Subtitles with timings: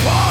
[0.00, 0.25] apart